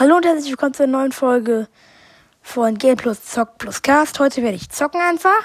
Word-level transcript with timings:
Hallo 0.00 0.14
und 0.14 0.24
herzlich 0.24 0.50
willkommen 0.50 0.74
zur 0.74 0.86
neuen 0.86 1.10
Folge 1.10 1.66
von 2.40 2.78
Game 2.78 2.96
Plus 2.96 3.24
Zock 3.24 3.58
Plus 3.58 3.82
Cast. 3.82 4.20
Heute 4.20 4.44
werde 4.44 4.54
ich 4.54 4.70
zocken 4.70 5.00
einfach. 5.00 5.42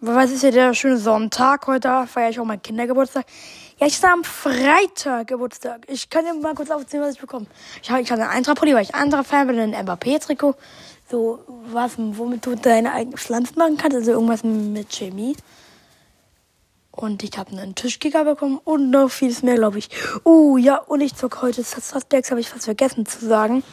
Weil 0.00 0.26
es 0.26 0.32
ist 0.32 0.42
ja 0.42 0.50
der 0.50 0.74
schöne 0.74 0.98
Sonntag. 0.98 1.66
Heute 1.66 2.06
feiere 2.06 2.28
ich 2.28 2.38
auch 2.38 2.44
meinen 2.44 2.60
Kindergeburtstag. 2.60 3.24
Ja, 3.78 3.86
ich 3.86 4.02
habe 4.02 4.12
am 4.12 4.24
Freitag 4.24 5.28
Geburtstag. 5.28 5.86
Ich 5.88 6.10
kann 6.10 6.26
dir 6.26 6.34
mal 6.34 6.54
kurz 6.54 6.70
aufzählen, 6.70 7.04
was 7.04 7.14
ich 7.14 7.20
bekomme. 7.22 7.46
Ich 7.82 7.90
habe 7.90 8.02
ich 8.02 8.12
hab 8.12 8.18
einen 8.18 8.28
Eintracht-Pulli, 8.28 8.74
weil 8.74 8.82
ich 8.82 8.94
anderer 8.94 9.24
Fan 9.24 9.46
bin, 9.46 9.58
ein 9.58 9.82
Mbappé-Trikot. 9.82 10.54
So 11.10 11.42
was, 11.72 11.92
womit 11.96 12.44
du 12.44 12.54
deine 12.54 12.92
eigenen 12.92 13.16
Pflanzen 13.16 13.56
machen 13.56 13.78
kannst. 13.78 13.96
Also 13.96 14.10
irgendwas 14.10 14.44
mit 14.44 14.90
Chemie. 14.92 15.38
Und 16.92 17.22
ich 17.22 17.36
habe 17.38 17.50
einen 17.52 17.74
Tischkicker 17.74 18.24
bekommen 18.24 18.60
und 18.62 18.90
noch 18.90 19.08
vieles 19.10 19.42
mehr, 19.42 19.56
glaube 19.56 19.78
ich. 19.78 19.88
Uh, 20.24 20.58
ja, 20.58 20.76
und 20.76 21.00
ich 21.00 21.14
zocke 21.16 21.40
heute 21.40 21.64
Suspects, 21.64 22.30
habe 22.30 22.40
ich 22.40 22.50
fast 22.50 22.66
vergessen 22.66 23.06
zu 23.06 23.26
sagen. 23.26 23.64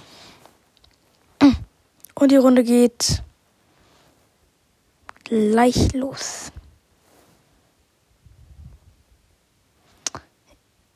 Und 2.16 2.32
die 2.32 2.38
Runde 2.38 2.64
geht 2.64 3.22
gleich 5.26 5.94
los. 5.94 6.52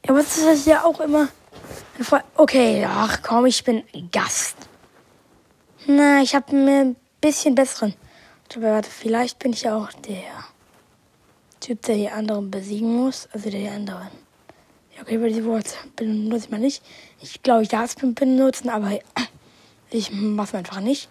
Ja, 0.06 0.16
was 0.16 0.38
ist 0.38 0.46
das 0.46 0.66
ja 0.66 0.84
auch 0.84 1.00
immer? 1.00 1.30
Okay, 2.36 2.86
ach 2.86 3.22
komm, 3.22 3.46
ich 3.46 3.64
bin 3.64 3.84
Gast. 4.12 4.58
Na, 5.86 6.22
ich 6.22 6.36
habe 6.36 6.56
mir 6.56 6.82
ein 6.82 6.96
bisschen 7.22 7.56
besseren. 7.56 7.94
Aber 8.56 8.72
warte, 8.72 8.90
vielleicht 8.90 9.40
bin 9.40 9.54
ich 9.54 9.70
auch 9.70 9.92
der. 9.94 10.53
Typ, 11.64 11.82
der 11.84 11.96
die 11.96 12.10
anderen 12.10 12.52
besiegen 12.52 12.94
muss. 12.94 13.30
Also 13.32 13.50
der 13.50 13.62
die 13.62 13.70
anderen. 13.70 14.10
Ja, 14.94 15.02
okay, 15.02 15.16
über 15.16 15.30
die 15.30 15.46
Worte 15.46 15.74
benutze 15.96 16.46
ich 16.46 16.52
mal 16.52 16.60
nicht. 16.60 16.84
Ich 17.22 17.42
glaube, 17.42 17.64
ich 17.64 17.70
darf 17.70 17.96
es 17.96 18.14
benutzen, 18.14 18.68
aber 18.68 19.00
ich 19.90 20.12
mache 20.12 20.58
einfach 20.58 20.82
nicht. 20.82 21.08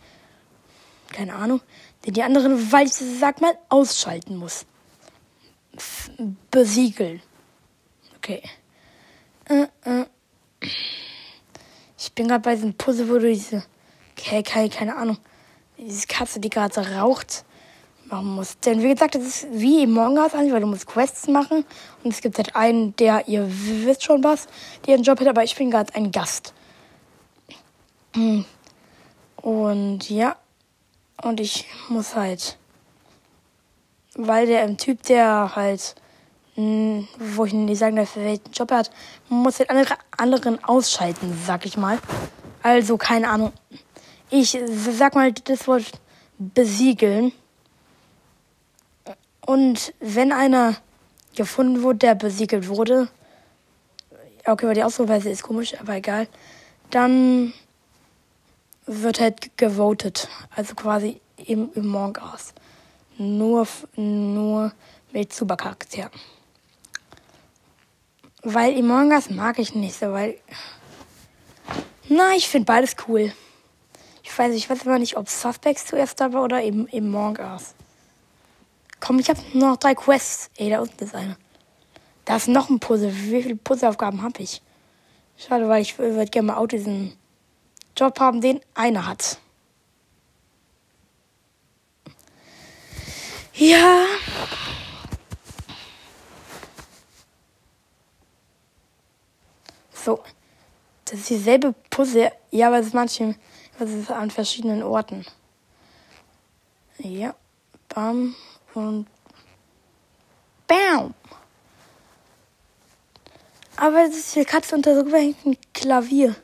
Keine 1.11 1.37
Ahnung. 1.37 1.63
Der 2.05 2.13
die 2.13 2.23
anderen, 2.23 2.71
weil 2.71 2.87
ich 2.87 2.93
sag 2.93 3.41
mal, 3.41 3.55
ausschalten 3.71 4.37
muss. 4.37 4.67
Besiegeln. 6.51 7.23
Okay. 8.19 8.43
Äh, 9.47 9.69
äh. 9.87 10.05
Ich 11.97 12.13
bin 12.13 12.29
gerade 12.29 12.43
bei 12.43 12.57
diesem 12.57 12.75
Puzzle, 12.75 13.09
wo 13.09 13.15
du 13.15 13.33
diese. 13.33 13.65
Okay, 14.19 14.43
keine, 14.43 14.69
keine 14.69 14.97
Ahnung. 14.97 15.17
Diese 15.79 16.07
Katze, 16.07 16.41
die 16.41 16.51
gerade 16.51 16.95
raucht 16.95 17.47
machen 18.07 18.35
muss. 18.35 18.59
Denn 18.61 18.83
wie 18.83 18.93
gesagt, 18.93 19.15
das 19.15 19.23
ist 19.23 19.47
wie 19.51 19.83
im 19.83 19.99
Among 19.99 20.19
Us 20.19 20.35
eigentlich, 20.35 20.53
weil 20.53 20.61
du 20.61 20.67
musst 20.67 20.87
Quests 20.87 21.29
machen. 21.29 21.65
Und 22.03 22.13
es 22.13 22.21
gibt 22.21 22.37
halt 22.39 22.55
einen, 22.57 22.95
der, 22.97 23.29
ihr 23.29 23.47
wisst 23.49 24.05
schon 24.05 24.23
was, 24.23 24.49
der 24.87 24.95
einen 24.95 25.03
Job 25.03 25.21
hat, 25.21 25.29
aber 25.29 25.45
ich 25.45 25.57
bin 25.57 25.71
gerade 25.71 25.95
ein 25.95 26.11
Gast. 26.11 26.53
Und 29.37 30.11
ja, 30.11 30.37
und 31.23 31.41
ich 31.41 31.67
muss 31.89 32.15
halt, 32.15 32.59
weil 34.15 34.47
der 34.47 34.63
ein 34.63 34.77
Typ, 34.77 35.03
der 35.05 35.57
halt, 35.57 35.95
wo 36.57 37.45
ich 37.45 37.53
nicht 37.55 37.79
sagen 37.79 37.97
darf, 37.97 38.17
welchen 38.17 38.53
Job 38.53 38.71
er 38.71 38.79
hat, 38.79 38.91
muss 39.29 39.59
halt 39.59 39.71
andere, 39.71 39.95
anderen 40.17 40.63
ausschalten, 40.63 41.39
sag 41.47 41.65
ich 41.65 41.77
mal. 41.77 41.99
Also, 42.63 42.99
keine 42.99 43.29
Ahnung. 43.29 43.53
Ich 44.31 44.59
sag 44.91 45.15
mal 45.15 45.33
das 45.33 45.67
Wort 45.67 45.93
besiegeln. 46.39 47.33
Und 49.45 49.93
wenn 50.01 50.33
einer 50.33 50.77
gefunden 51.35 51.83
wurde, 51.83 51.99
der 51.99 52.15
besiegelt 52.15 52.69
wurde, 52.69 53.09
okay, 54.47 54.67
aber 54.67 54.75
die 54.75 54.85
Ausdrucksweise 54.85 55.31
ist 55.31 55.43
komisch, 55.43 55.79
aber 55.81 55.97
egal, 55.97 56.29
dann 56.91 57.53
wird 58.87 59.21
halt 59.21 59.57
gewotet. 59.57 60.29
Also 60.55 60.75
quasi 60.75 61.21
im, 61.47 61.71
im 61.75 61.85
Among 61.85 62.19
Us. 62.33 62.53
Nur, 63.19 63.67
nur 63.97 64.73
mit 65.13 65.33
Supercharakteren. 65.33 66.11
Weil 68.43 68.77
Among 68.79 69.13
Us 69.13 69.31
mag 69.31 69.59
ich 69.59 69.75
nicht 69.75 69.99
so, 69.99 70.13
weil. 70.13 70.39
Na, 72.09 72.33
ich 72.35 72.49
finde 72.49 72.67
beides 72.67 72.97
cool. 73.07 73.33
Ich 74.23 74.37
weiß, 74.37 74.55
ich 74.55 74.69
weiß 74.69 74.83
aber 74.83 74.99
nicht, 74.99 75.17
ob 75.17 75.29
Suspects 75.29 75.87
zuerst 75.87 76.21
da 76.21 76.33
war 76.33 76.43
oder 76.43 76.63
eben 76.63 76.89
Among 76.93 77.39
Us. 77.39 77.75
Komm, 79.05 79.19
ich 79.19 79.29
habe 79.29 79.41
noch 79.55 79.79
drei 79.79 79.97
Quests. 79.97 80.49
Ey, 80.57 80.71
da 80.71 80.81
unten 80.81 81.03
ist 81.03 81.13
eine. 81.13 81.37
Da 82.25 82.37
ist 82.37 82.47
noch 82.47 82.71
ein 82.71 82.79
Puzzle. 82.79 83.13
Wie 83.13 83.43
viele 83.43 83.57
Puzzleaufgaben 83.57 84.23
habe 84.23 84.41
ich? 84.41 84.63
Schade, 85.37 85.69
weil 85.69 85.83
ich 85.83 85.99
würde 85.99 86.27
gerne 86.27 86.47
mal 86.47 86.57
auch 86.59 86.69
diesen 86.69 87.17
Job 87.97 88.21
haben, 88.21 88.41
den 88.41 88.61
einer 88.75 89.05
hat. 89.05 89.39
Ja. 93.55 94.07
So. 99.93 100.23
Das 101.07 101.19
ist 101.19 101.31
dieselbe 101.31 101.75
Puzzle. 101.91 102.31
Ja, 102.53 102.69
aber 102.69 102.79
es 102.79 102.87
ist 102.87 102.95
manchmal 102.95 103.35
es 103.81 103.91
ist 103.91 104.13
an 104.13 104.31
verschiedenen 104.31 104.85
Orten. 104.85 105.27
Ja. 106.99 107.35
Bam 107.89 108.37
und 108.75 109.07
BAM! 110.67 111.15
Aber 113.77 114.05
es 114.05 114.17
ist 114.17 114.37
die 114.37 114.45
Katze 114.45 114.75
unter 114.75 114.95
so 114.95 115.15
ein 115.15 115.35
Klavier. 115.73 116.37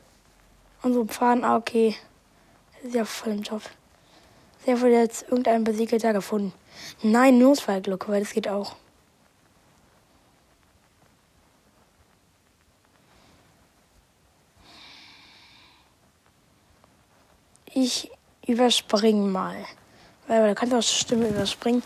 Und 0.81 0.93
so 0.93 1.01
ein 1.01 1.09
Faden, 1.09 1.43
ah, 1.43 1.57
okay. 1.57 1.95
Das 2.75 2.85
ist 2.85 2.95
ja 2.95 3.05
voll 3.05 3.33
im 3.33 3.41
Job. 3.41 3.61
Sehr 4.65 4.79
wohl 4.81 4.89
jetzt 4.89 5.23
irgendein 5.23 5.63
Besiegelter 5.63 6.13
gefunden. 6.13 6.53
Nein, 7.01 7.37
Notfallglocke, 7.39 8.09
weil 8.09 8.21
das 8.21 8.33
geht 8.33 8.47
auch. 8.47 8.75
Ich 17.73 18.11
überspringe 18.47 19.27
mal. 19.27 19.65
Weil 20.27 20.47
da 20.47 20.55
kannst 20.55 20.73
du 20.73 20.77
auch 20.77 20.83
Stimme 20.83 21.29
überspringen. 21.29 21.83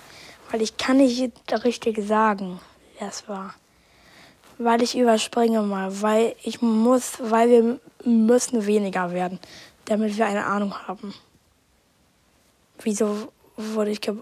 Weil 0.53 0.62
ich 0.62 0.78
kann 0.78 0.97
nicht 0.97 1.31
richtig 1.66 1.97
sagen, 2.08 2.59
wer 3.00 3.08
es 3.08 3.28
war. 3.28 3.56
Weil 4.59 4.84
ich 4.84 4.96
überspringe 4.96 5.64
mal, 5.64 6.03
weil 6.03 6.36
ich 6.44 6.62
muss, 6.62 7.14
weil 7.19 7.50
wir 7.50 7.80
müssen 8.06 8.68
weniger 8.68 9.12
werden, 9.14 9.40
damit 9.86 10.16
wir 10.16 10.28
eine 10.28 10.46
Ahnung 10.46 10.75
haben. 10.88 11.16
Wieso 12.84 13.34
wurde 13.58 13.90
ich 13.90 14.00
ge... 14.00 14.16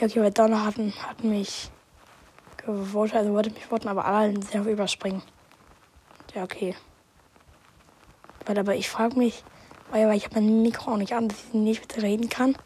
Ja, 0.00 0.08
okay, 0.08 0.22
weil 0.22 0.32
Donner 0.32 0.66
hatten, 0.66 0.92
hat 1.06 1.22
mich 1.22 1.70
gewotet, 2.56 3.14
also 3.14 3.32
wollte 3.32 3.50
mich 3.50 3.66
voten, 3.66 3.86
aber 3.86 4.04
alle 4.06 4.42
sehr 4.42 4.66
überspringen. 4.66 5.22
Ja, 6.34 6.42
okay. 6.42 6.74
Weil 8.44 8.58
aber 8.58 8.74
ich 8.74 8.88
frage 8.88 9.16
mich, 9.16 9.44
weil, 9.92 10.08
weil 10.08 10.16
ich 10.16 10.24
habe 10.24 10.40
mein 10.40 10.62
Mikro 10.62 10.90
auch 10.90 10.96
nicht 10.96 11.12
an, 11.12 11.28
dass 11.28 11.38
ich 11.46 11.54
nicht 11.54 11.80
mit 11.80 12.02
reden 12.02 12.28
kann. 12.28 12.56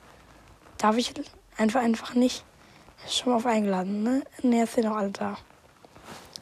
Darf 0.78 0.96
ich 0.96 1.12
Einfach, 1.56 1.80
einfach 1.80 2.14
nicht. 2.14 2.44
Schon 3.08 3.32
mal 3.32 3.36
auf 3.36 3.46
eingeladen, 3.46 4.02
ne? 4.02 4.22
Ne, 4.42 4.58
jetzt 4.58 4.74
sind 4.74 4.84
noch 4.84 4.96
alle 4.96 5.10
da. 5.10 5.36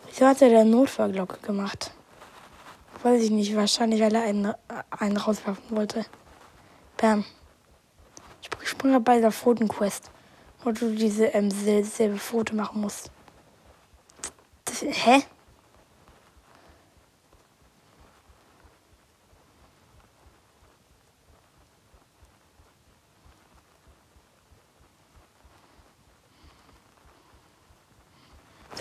Wieso 0.06 0.26
hat 0.26 0.40
er 0.42 0.48
der 0.48 0.64
Notfallglocke 0.64 1.38
gemacht? 1.40 1.92
Weiß 3.02 3.22
ich 3.22 3.30
nicht. 3.30 3.54
Wahrscheinlich, 3.56 4.00
weil 4.00 4.14
er 4.14 4.22
einen, 4.22 4.54
einen 4.90 5.16
rauswerfen 5.16 5.76
wollte. 5.76 6.06
Bam. 6.96 7.24
Ich 8.40 8.68
springe 8.68 9.00
bei 9.00 9.20
der 9.20 9.32
Fotenquest, 9.32 10.10
wo 10.62 10.70
du 10.70 10.94
diese 10.94 11.26
ähm, 11.26 11.50
selbe 11.50 12.18
Foto 12.18 12.54
machen 12.54 12.80
musst. 12.80 13.10
Das, 14.64 14.82
hä? 14.82 15.24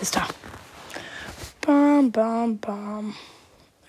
ist 0.02 0.16
da. 0.16 0.26
Bam, 2.12 2.58
bam. 2.58 3.14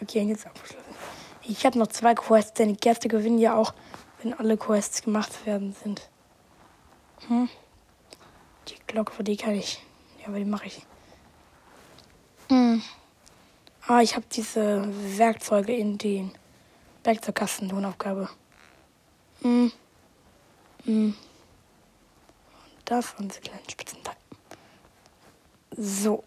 Okay, 0.01 0.21
jetzt 0.23 0.45
abgeschlossen. 0.45 0.95
Ich 1.41 1.65
habe 1.65 1.77
noch 1.77 1.87
zwei 1.87 2.15
Quests, 2.15 2.53
denn 2.53 2.69
die 2.69 2.79
Gäste 2.79 3.09
gewinnen 3.09 3.37
ja 3.37 3.55
auch, 3.55 3.73
wenn 4.21 4.33
alle 4.33 4.55
Quests 4.55 5.01
gemacht 5.01 5.45
werden 5.45 5.75
sind. 5.83 6.09
Hm? 7.27 7.49
Die 8.69 8.75
Glocke, 8.87 9.21
die 9.25 9.35
kann 9.35 9.55
ich. 9.55 9.83
Ja, 10.21 10.27
aber 10.27 10.37
die 10.37 10.45
mache 10.45 10.67
ich. 10.67 10.85
Hm. 12.47 12.81
Ah, 13.87 13.99
ich 13.99 14.15
habe 14.15 14.25
diese 14.31 14.87
Werkzeuge 15.17 15.75
in 15.75 15.97
den 15.97 16.31
Werkzeugkasten, 17.03 17.69
Lohnaufgabe. 17.69 18.29
Hm. 19.41 19.69
Hm. 20.85 21.07
Und 21.07 21.15
das 22.85 23.13
waren 23.15 23.27
diese 23.27 23.41
kleinen 23.41 23.69
Spitzenteile. 23.69 24.17
So. 25.75 26.23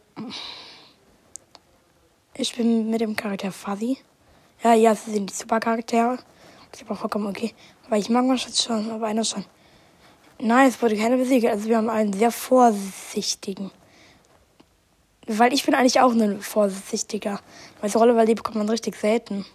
Ich 2.38 2.54
bin 2.54 2.90
mit 2.90 3.00
dem 3.00 3.16
Charakter 3.16 3.50
Fuzzy. 3.50 3.96
Ja, 4.62 4.74
ja, 4.74 4.94
sie 4.94 5.12
sind 5.12 5.30
die 5.30 5.34
Supercharaktere. 5.34 6.18
Das 6.70 6.82
ist 6.82 6.86
aber 6.86 6.94
vollkommen 6.94 7.28
okay. 7.28 7.54
Aber 7.86 7.96
ich 7.96 8.10
mag 8.10 8.26
manchmal 8.26 8.54
schon, 8.54 8.90
aber 8.90 9.06
einer 9.06 9.24
schon. 9.24 9.46
Nein, 10.38 10.68
es 10.68 10.82
wurde 10.82 10.96
keiner 10.96 11.16
besiegt. 11.16 11.46
Also 11.46 11.66
wir 11.70 11.78
haben 11.78 11.88
einen 11.88 12.12
sehr 12.12 12.30
vorsichtigen. 12.30 13.70
Weil 15.26 15.54
ich 15.54 15.64
bin 15.64 15.74
eigentlich 15.74 15.98
auch 16.00 16.12
ein 16.12 16.42
vorsichtiger. 16.42 17.40
Weil 17.80 17.88
so 17.88 18.00
Rolle, 18.00 18.16
weil 18.16 18.26
die 18.26 18.34
bekommt 18.34 18.56
man 18.56 18.68
richtig 18.68 18.96
selten. 18.96 19.46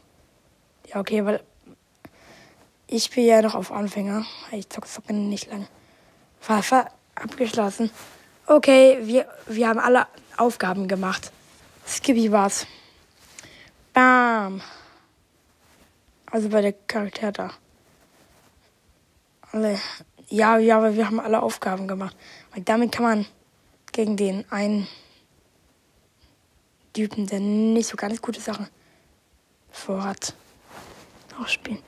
Ja, 0.88 1.01
okay, 1.01 1.24
weil 1.24 1.44
ich 2.88 3.12
bin 3.12 3.25
ja 3.25 3.44
noch 3.44 3.54
auf 3.54 3.72
Anfänger. 3.72 4.25
Ich 4.51 4.68
zocke, 4.69 4.88
zocke 4.88 5.13
nicht 5.13 5.51
lange. 5.51 5.68
War, 6.48 6.63
war 6.72 6.88
abgeschlossen. 7.13 7.92
Okay, 8.48 8.98
wir, 9.04 9.28
wir 9.45 9.69
haben 9.69 9.80
alle 9.80 10.07
Aufgaben 10.36 10.88
gemacht. 10.88 11.31
Skippy 11.92 12.32
war's. 12.32 12.66
Bam. 13.94 14.62
Also 16.26 16.48
bei 16.48 16.62
der 16.62 16.74
Charakter 16.74 17.34
da. 17.34 17.52
Alle. 19.52 19.78
Ja, 20.30 20.58
ja, 20.58 20.78
aber 20.78 20.96
wir 20.96 21.06
haben 21.06 21.20
alle 21.20 21.42
Aufgaben 21.42 21.90
gemacht. 21.90 22.16
Weil 22.54 22.64
damit 22.64 22.94
kann 22.94 23.04
man 23.04 23.26
gegen 23.92 24.16
den 24.16 24.50
einen 24.50 24.88
Typen, 26.94 27.28
der 27.28 27.42
nicht 27.42 27.90
so 27.90 27.98
ganz 27.98 28.22
gute 28.22 28.40
Sachen 28.40 28.70
vorhat, 29.70 30.34
auch 31.42 31.48
spielen. 31.48 31.84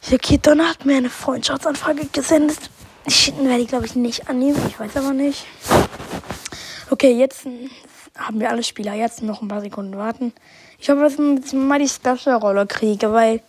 Hier 0.00 0.18
Donner 0.38 0.70
hat 0.70 0.86
mir 0.86 0.96
eine 0.96 1.10
Freundschaftsanfrage 1.10 2.06
gesendet. 2.06 2.70
Ich 3.04 3.34
werde 3.36 3.58
die, 3.58 3.66
glaube 3.66 3.84
ich, 3.84 3.94
nicht 3.94 4.28
annehmen. 4.28 4.58
Ich 4.68 4.80
weiß 4.80 4.96
aber 4.96 5.12
nicht. 5.12 5.46
Okay, 6.90 7.12
jetzt 7.12 7.46
haben 8.18 8.40
wir 8.40 8.50
alle 8.50 8.62
Spieler. 8.62 8.94
Jetzt 8.94 9.22
noch 9.22 9.40
ein 9.40 9.48
paar 9.48 9.60
Sekunden 9.60 9.96
warten. 9.96 10.32
Ich 10.78 10.90
hoffe, 10.90 11.02
dass 11.02 11.14
ich 11.14 11.52
mal 11.52 11.78
die 11.78 11.88
Special-Rolle 11.88 12.66
kriege, 12.66 13.12
weil. 13.12 13.40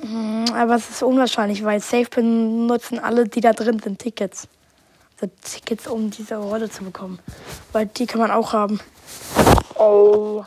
Hm, 0.00 0.46
aber 0.54 0.76
es 0.76 0.90
ist 0.90 1.02
unwahrscheinlich, 1.02 1.64
weil 1.64 1.80
Safe 1.80 2.08
benutzen 2.08 2.98
alle, 2.98 3.28
die 3.28 3.40
da 3.40 3.52
drin 3.52 3.78
sind, 3.78 3.98
Tickets. 3.98 4.48
Also 5.20 5.32
Tickets, 5.42 5.86
um 5.86 6.10
diese 6.10 6.36
Rolle 6.36 6.70
zu 6.70 6.84
bekommen. 6.84 7.18
Weil 7.72 7.86
die 7.86 8.06
kann 8.06 8.20
man 8.20 8.30
auch 8.30 8.52
haben. 8.52 8.80
Oh. 9.74 10.44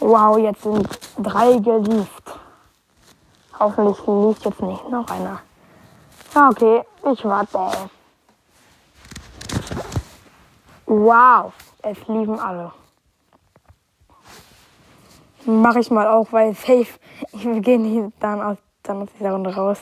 Wow, 0.00 0.38
jetzt 0.38 0.62
sind 0.62 0.86
drei 1.18 1.56
gelieft. 1.58 2.22
Hoffentlich 3.58 3.98
liegt 4.06 4.44
jetzt 4.44 4.60
nicht 4.60 4.88
noch 4.90 5.08
einer. 5.08 5.40
Ja, 6.34 6.48
okay, 6.48 6.82
ich 7.12 7.24
warte. 7.24 7.88
Wow, 10.86 11.52
es 11.82 11.98
lieben 12.08 12.40
alle. 12.40 12.72
Mache 15.44 15.78
ich 15.78 15.90
mal 15.92 16.08
auch, 16.08 16.32
weil 16.32 16.54
safe. 16.54 16.86
Ich 17.32 17.62
gehe 17.62 18.12
dann 18.18 18.42
aus, 18.42 18.58
dann 18.82 19.02
aus 19.02 19.08
dieser 19.16 19.30
Runde 19.30 19.54
raus. 19.54 19.78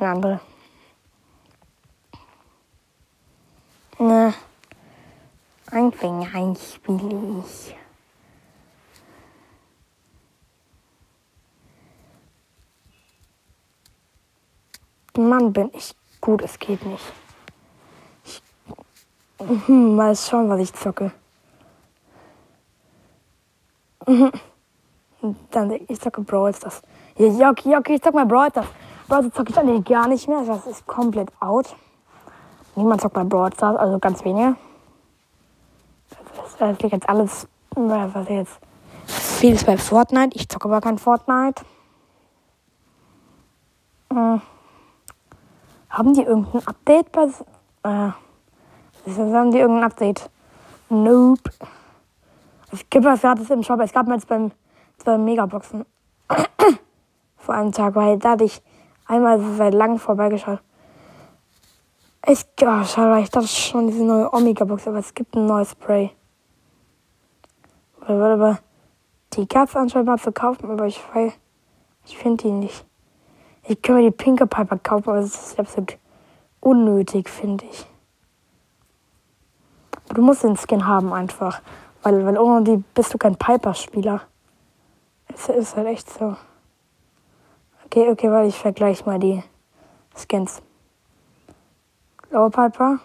Eine 0.00 0.10
andere. 0.10 0.40
Ne. 3.98 4.34
Anfänger 5.70 6.56
spiele 6.56 7.42
ich. 7.44 7.76
Mann, 15.18 15.52
bin 15.52 15.70
ich 15.74 15.96
gut, 16.20 16.42
es 16.42 16.58
geht 16.60 16.84
nicht. 16.86 17.02
Ich, 18.24 18.40
hm, 19.66 19.96
mal 19.96 20.14
schauen, 20.14 20.48
was 20.48 20.60
ich 20.60 20.72
zocke. 20.72 21.10
Dann, 25.50 25.72
ich 25.88 26.00
zocke 26.00 26.20
Brawl 26.20 26.54
Stars. 26.54 26.82
Ja, 27.16 27.50
okay, 27.50 27.76
okay, 27.76 27.96
ich 27.96 28.02
zocke 28.02 28.16
mal 28.16 28.26
Brawl 28.26 28.50
Stars. 28.50 28.68
Brawl 29.08 29.22
Stars 29.22 29.34
zocke 29.34 29.50
ich 29.50 29.58
eigentlich 29.58 29.84
gar 29.86 30.06
nicht 30.06 30.28
mehr, 30.28 30.44
das 30.44 30.66
ist 30.68 30.86
komplett 30.86 31.30
out. 31.40 31.74
Niemand 32.76 33.00
zockt 33.00 33.14
bei 33.14 33.24
Brawl 33.24 33.52
Stars, 33.52 33.76
also 33.76 33.98
ganz 33.98 34.24
wenige. 34.24 34.54
Das 36.60 36.78
liegt 36.80 36.92
jetzt 36.92 37.08
alles, 37.08 37.48
was 37.74 38.28
jetzt, 38.28 38.60
vieles 39.06 39.64
bei 39.64 39.76
Fortnite. 39.76 40.36
Ich 40.36 40.48
zocke 40.48 40.68
aber 40.68 40.80
kein 40.80 40.98
Fortnite. 40.98 41.64
Hm. 44.12 44.40
Haben 45.98 46.14
die 46.14 46.22
irgendein 46.22 46.64
Update 46.64 47.10
bei. 47.10 47.24
Äh, 47.82 48.12
haben 49.08 49.50
die 49.50 49.58
irgendein 49.58 49.82
Update? 49.82 50.30
Nope. 50.90 51.50
Es 52.70 52.88
gibt 52.88 53.04
was 53.04 53.20
gratis 53.22 53.50
im 53.50 53.64
Shop. 53.64 53.80
Es 53.80 53.92
gab 53.92 54.06
mal 54.06 54.14
jetzt 54.14 54.28
beim, 54.28 54.52
beim 55.04 55.24
Megaboxen. 55.24 55.84
Vor 57.36 57.52
einem 57.52 57.72
Tag, 57.72 57.96
weil 57.96 58.16
da 58.16 58.30
hatte 58.30 58.44
ich 58.44 58.62
einmal 59.06 59.40
seit 59.56 59.74
langem 59.74 59.98
vorbeigeschaut. 59.98 60.60
Ich, 62.28 62.46
oh, 62.62 62.84
schade, 62.84 63.20
ich 63.20 63.30
dachte 63.30 63.48
schon, 63.48 63.88
diese 63.88 64.04
neue 64.04 64.32
Omega-Box, 64.32 64.86
aber 64.86 64.98
es 64.98 65.12
gibt 65.12 65.34
ein 65.34 65.46
neues 65.46 65.72
Spray. 65.72 66.12
Aber, 68.02 68.34
aber 68.34 68.58
die 69.32 69.48
Katze 69.48 69.80
anscheinend 69.80 70.06
mal 70.06 70.18
zu 70.18 70.30
kaufen, 70.30 70.70
aber 70.70 70.86
ich 70.86 71.02
ich 72.04 72.16
finde 72.16 72.44
die 72.44 72.52
nicht. 72.52 72.87
Ich 73.70 73.82
kann 73.82 73.96
mir 73.96 74.10
die 74.10 74.16
Pinke 74.16 74.46
Piper 74.46 74.78
kaufen, 74.78 75.10
aber 75.10 75.20
das 75.20 75.50
ist 75.50 75.60
absolut 75.60 75.98
unnötig, 76.60 77.28
finde 77.28 77.66
ich. 77.66 77.86
Du 80.14 80.22
musst 80.22 80.42
den 80.42 80.56
Skin 80.56 80.86
haben 80.86 81.12
einfach. 81.12 81.60
Weil, 82.02 82.24
weil 82.24 82.38
ohne 82.38 82.64
die 82.64 82.82
bist 82.94 83.12
du 83.12 83.18
kein 83.18 83.36
Piper-Spieler. 83.36 84.22
Es 85.34 85.50
ist 85.50 85.76
halt 85.76 85.88
echt 85.88 86.08
so. 86.08 86.34
Okay, 87.84 88.08
okay, 88.10 88.30
weil 88.30 88.48
ich 88.48 88.58
vergleiche 88.58 89.04
mal 89.04 89.18
die 89.18 89.44
Skins. 90.16 90.62
Lower 92.30 92.50
Piper. 92.50 93.00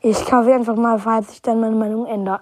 Ich 0.00 0.22
kaufe 0.26 0.52
einfach 0.52 0.76
mal, 0.76 0.98
falls 0.98 1.32
ich 1.32 1.40
dann 1.40 1.60
meine 1.60 1.76
Meinung 1.76 2.04
ändere. 2.04 2.40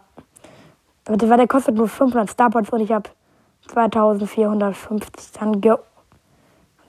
Weil 1.05 1.17
der 1.19 1.47
kostet 1.47 1.77
nur 1.77 1.87
500 1.87 2.29
Starpoints 2.29 2.71
und 2.71 2.81
ich 2.81 2.91
habe 2.91 3.09
2450 3.69 5.31
dann 5.33 5.61
ge 5.61 5.77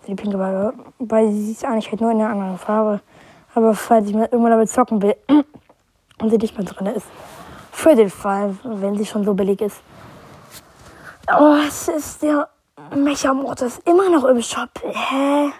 die 0.08 0.16
pinke 0.16 0.38
Ball, 0.38 0.74
weil 1.00 1.32
sie 1.32 1.52
ist 1.52 1.66
eigentlich 1.66 1.90
halt 1.92 2.02
nur 2.02 2.12
in 2.12 2.22
einer 2.22 2.30
anderen 2.30 2.58
Farbe. 2.58 3.02
Aber 3.54 3.74
falls 3.74 4.08
ich 4.08 4.14
mal 4.14 4.30
irgendwann 4.32 4.52
damit 4.52 4.70
zocken 4.70 5.02
will 5.02 5.16
und 6.22 6.30
sie 6.30 6.38
nicht 6.38 6.58
mehr 6.58 6.66
drin 6.66 6.88
ist, 6.88 7.08
für 7.72 7.96
den 7.96 8.10
Fall, 8.10 8.56
wenn 8.64 8.98
sie 8.98 9.06
schon 9.06 9.24
so 9.24 9.34
billig 9.34 9.62
ist. 9.62 9.82
Oh, 11.32 11.56
es 11.68 11.88
ist 11.88 12.24
der 12.24 12.50
Mecha-Modus 12.96 13.80
immer 13.80 14.10
noch 14.10 14.24
im 14.24 14.42
Shop. 14.42 14.70
Hä? 14.82 15.52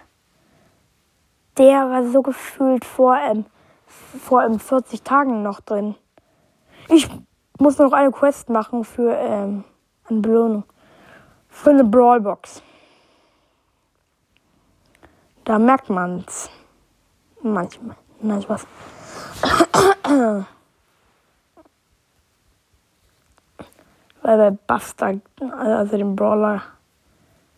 Der 1.58 1.90
war 1.90 2.06
so 2.06 2.22
gefühlt 2.22 2.86
vor, 2.86 3.18
ähm, 3.18 3.46
vor 3.88 4.44
ähm, 4.44 4.60
40 4.60 5.04
Tagen 5.04 5.44
noch 5.44 5.60
drin. 5.60 5.96
Ich 6.90 7.10
muss 7.60 7.78
noch 7.78 7.92
eine 7.92 8.12
Quest 8.12 8.50
machen 8.50 8.84
für 8.84 9.14
ähm, 9.14 9.64
eine 10.10 10.20
Belohnung. 10.20 10.64
Für 11.50 11.72
eine 11.72 11.84
Brawlbox. 11.84 12.62
Da 15.48 15.58
merkt 15.58 15.90
man's. 15.90 16.50
Manchmal. 17.42 17.96
Nein, 18.20 18.42
Spaß. 18.44 18.68
Weil 24.24 24.38
bei 24.38 24.52
Buster, 24.68 25.14
also 25.58 25.96
dem 25.96 26.18
Brawler. 26.18 26.64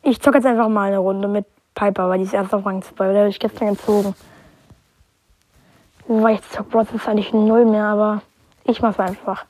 Ich 0.03 0.21
zocke 0.21 0.37
jetzt 0.37 0.45
einfach 0.45 0.69
mal 0.69 0.89
eine 0.89 0.99
Runde 0.99 1.27
mit 1.27 1.47
Piper, 1.73 2.09
weil 2.09 2.19
die 2.19 2.25
ist 2.25 2.33
erst 2.33 2.53
auf 2.53 2.63
Rang 2.63 2.83
2. 2.83 3.11
Da 3.11 3.19
habe 3.21 3.29
ich 3.29 3.39
gestern 3.39 3.69
gezogen. 3.69 4.13
Weil 6.07 6.35
ich 6.35 6.47
zocke 6.51 6.69
Brawler 6.69 6.93
ist 6.93 7.07
eigentlich 7.07 7.33
null 7.33 7.65
mehr, 7.65 7.85
aber 7.85 8.21
ich 8.65 8.83
mach's 8.83 8.99
einfach. 8.99 9.47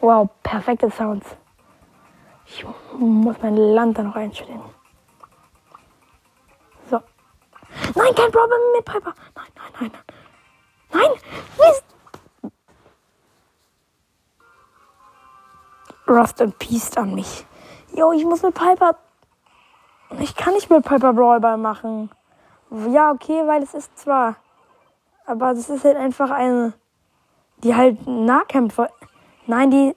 Wow, 0.00 0.28
perfekte 0.42 0.90
Sounds. 0.90 1.24
Ich 2.56 2.64
muss 2.98 3.36
mein 3.42 3.56
Land 3.56 3.98
da 3.98 4.04
noch 4.04 4.14
einstellen. 4.14 4.62
So. 6.88 7.00
Nein, 7.96 8.14
kein 8.14 8.30
Problem 8.30 8.60
mit 8.76 8.84
Piper. 8.84 9.12
Nein, 9.34 9.46
nein, 9.56 9.72
nein, 9.80 9.90
nein. 9.90 10.02
Nein, 10.92 11.10
Mist. 11.58 11.84
Rust 16.06 16.40
und 16.40 16.56
Peace 16.60 16.96
an 16.96 17.14
mich. 17.14 17.44
Jo, 17.92 18.12
ich 18.12 18.24
muss 18.24 18.42
mit 18.42 18.54
Piper. 18.54 18.98
Ich 20.20 20.36
kann 20.36 20.54
nicht 20.54 20.70
mit 20.70 20.84
Piper 20.84 21.12
Brawlball 21.12 21.56
machen. 21.56 22.08
Ja, 22.90 23.10
okay, 23.10 23.42
weil 23.46 23.64
es 23.64 23.74
ist 23.74 23.98
zwar. 23.98 24.36
Aber 25.26 25.54
das 25.54 25.68
ist 25.68 25.84
halt 25.84 25.96
einfach 25.96 26.30
eine. 26.30 26.74
Die 27.58 27.74
halt 27.74 28.06
Nahkämpfer. 28.06 28.90
Nein, 29.46 29.70
die 29.72 29.96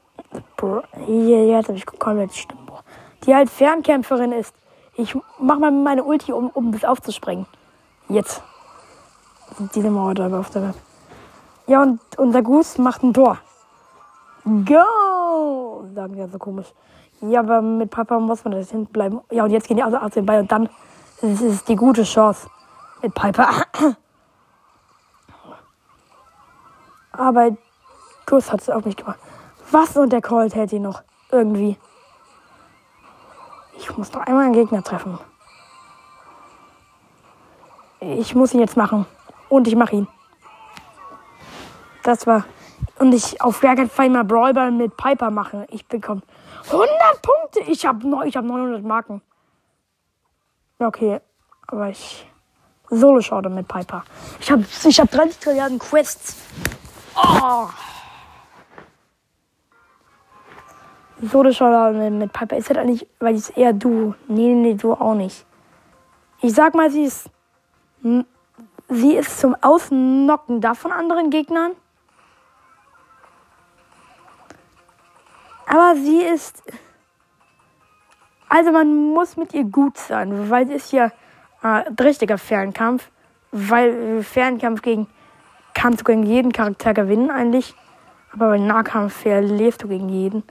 Bro, 0.58 0.82
jetzt 1.08 1.68
habe 1.68 1.78
ich 1.78 1.86
komplett 1.86 2.34
stimmt. 2.34 2.62
Die 3.24 3.34
halt 3.34 3.50
Fernkämpferin 3.50 4.32
ist. 4.32 4.56
Ich 4.96 5.16
mach 5.40 5.60
mal 5.60 5.72
meine 5.72 6.04
Ulti, 6.04 6.32
um, 6.32 6.50
um 6.50 6.72
bis 6.72 6.84
aufzuspringen. 6.84 7.46
Jetzt. 8.10 8.42
diese 9.76 9.92
Mauer 9.92 10.16
da 10.16 10.28
auf 10.40 10.50
der 10.50 10.62
Map. 10.64 10.76
Ja, 11.68 11.84
und 11.84 12.00
unser 12.18 12.42
Goose 12.42 12.82
macht 12.82 13.04
ein 13.04 13.14
Tor. 13.14 13.38
Go! 14.46 15.86
Sagen 15.94 16.14
die 16.14 16.20
ja 16.20 16.28
so 16.28 16.40
komisch. 16.40 16.74
Ja, 17.22 17.42
aber 17.42 17.62
mit 17.62 17.92
Papa 17.92 18.20
muss 18.20 18.44
man 18.44 18.54
das 18.54 18.72
hinten 18.72 18.92
bleiben. 18.92 19.22
Ja, 19.30 19.44
und 19.44 19.52
jetzt 19.52 19.68
gehen 19.68 19.78
die 19.78 19.84
also 19.84 19.98
aus 19.98 20.12
dem 20.12 20.26
Ball 20.26 20.40
und 20.40 20.52
dann 20.52 20.70
ist 21.22 21.42
es 21.42 21.64
die 21.66 21.76
gute 21.76 22.04
Chance 22.04 22.50
mit 23.02 23.14
Piper. 23.14 23.50
Aber 27.12 27.58
Kuss 28.26 28.52
hat 28.52 28.62
es 28.62 28.70
auch 28.70 28.86
nicht 28.86 28.98
gemacht. 29.00 29.20
Was 29.72 29.98
und 29.98 30.12
der 30.12 30.22
Colt 30.22 30.56
hält 30.56 30.72
ihn 30.72 30.84
noch. 30.84 31.04
Irgendwie. 31.32 31.78
Ich 33.78 33.98
muss 33.98 34.12
noch 34.14 34.22
einmal 34.22 34.46
einen 34.46 34.54
Gegner 34.54 34.84
treffen. 34.84 35.20
Ich 38.00 38.34
muss 38.36 38.54
ihn 38.54 38.60
jetzt 38.60 38.78
machen. 38.78 39.06
Und 39.50 39.68
ich 39.68 39.76
mache 39.76 39.98
ihn. 39.98 40.08
Das 42.04 42.26
war. 42.26 42.46
Und 43.00 43.14
ich 43.14 43.42
auf 43.42 43.60
gar 43.60 43.76
keinen 43.76 43.90
Fall 43.90 44.10
mal 44.10 44.24
Brawlball 44.24 44.72
mit 44.72 44.96
Piper 44.98 45.30
machen. 45.30 45.66
Ich 45.70 45.86
bekomme 45.86 46.22
100 46.66 46.90
Punkte. 47.22 47.60
Ich 47.72 47.86
habe 47.86 48.00
hab 48.10 48.44
900 48.44 48.84
Marken. 48.84 49.22
Okay, 50.80 51.20
aber 51.68 51.90
ich. 51.90 52.26
Solo 52.90 53.20
Showdown 53.20 53.54
mit 53.54 53.68
Piper. 53.68 54.06
Ich 54.40 54.50
habe 54.50 54.64
ich 54.86 55.00
hab 55.00 55.12
30 55.12 55.40
Trilliarden 55.40 55.78
Quests. 55.78 56.38
Oh. 57.16 57.68
Solo 61.22 61.52
Showdown 61.52 62.20
mit 62.20 62.32
Piper 62.32 62.58
ist 62.58 62.70
halt 62.70 62.80
eigentlich, 62.80 63.08
weil 63.20 63.36
ich 63.36 63.56
eher 63.58 63.74
du. 63.74 64.14
Nee, 64.28 64.54
nee, 64.54 64.76
du 64.76 64.94
auch 64.94 65.16
nicht. 65.16 65.46
Ich 66.42 66.54
sag 66.54 66.76
mal, 66.76 66.92
sie 66.92 67.04
ist. 67.04 67.30
Sie 68.90 69.16
ist 69.16 69.40
zum 69.40 69.56
Ausnocken 69.62 70.62
da 70.62 70.74
von 70.74 70.92
anderen 70.92 71.30
Gegnern. 71.30 71.72
Aber 75.66 75.96
sie 75.96 76.22
ist. 76.22 76.64
Also 78.48 78.72
man 78.72 79.10
muss 79.10 79.36
mit 79.36 79.54
ihr 79.54 79.66
gut 79.66 79.98
sein, 79.98 80.50
weil 80.50 80.68
sie 80.68 80.74
ist 80.74 80.94
ja 80.94 81.12
äh, 81.64 81.84
richtiger 82.02 82.38
Fernkampf. 82.38 83.10
Weil 83.52 84.24
Fernkampf 84.24 84.82
gegen 84.82 85.08
kannst 85.74 86.02
du 86.02 86.04
gegen 86.06 86.24
jeden 86.24 86.52
Charakter 86.52 86.94
gewinnen 86.94 87.32
eigentlich. 87.32 87.76
Aber 88.34 88.50
bei 88.50 88.60
Nahkampf 88.60 89.22
verlierst 89.22 89.84
du 89.84 89.88
gegen 89.88 90.10
jeden. 90.10 90.44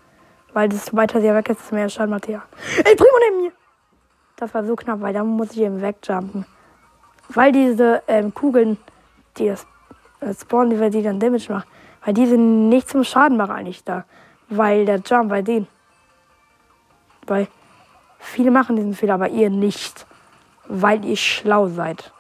Weil 0.57 0.71
das 0.71 0.97
weiter 0.97 1.21
sehr 1.21 1.35
weg 1.35 1.51
ist, 1.51 1.61
desto 1.61 1.75
mehr 1.75 1.91
Schadmaterial. 1.91 2.41
Ey, 2.83 2.97
Primo 2.97 3.19
neben 3.29 3.43
mir! 3.43 3.53
Das 4.37 4.55
war 4.55 4.65
so 4.65 4.75
knapp, 4.75 5.03
weil 5.03 5.13
da 5.13 5.23
muss 5.23 5.53
ich 5.53 5.61
eben 5.61 5.83
wegjumpen. 5.83 6.47
Weil 7.29 7.53
diese 7.53 8.03
ähm, 8.09 8.33
Kugeln, 8.33 8.79
die 9.37 9.49
das 9.49 9.67
äh, 10.21 10.33
spawnen, 10.33 10.91
die 10.91 11.03
dann 11.03 11.21
Damage 11.21 11.53
machen, 11.53 11.69
weil 12.03 12.15
die 12.15 12.25
sind 12.25 12.71
nicht 12.71 12.89
zum 12.89 13.05
Schaden 13.05 13.37
machen 13.37 13.51
eigentlich 13.51 13.85
da. 13.85 14.07
Weil 14.49 14.87
der 14.87 15.03
Jump 15.05 15.29
bei 15.29 15.43
denen. 15.43 15.69
Weil 17.27 17.49
viele 18.19 18.51
machen 18.51 18.77
diesen 18.77 18.95
Fehler, 18.95 19.17
aber 19.17 19.29
ihr 19.29 19.51
nicht. 19.51 20.07
Weil 20.69 21.05
ihr 21.05 21.19
schlau 21.19 21.69
seid. 21.69 22.15